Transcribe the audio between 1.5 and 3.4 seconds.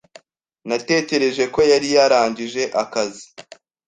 ko yari yarangije akazi.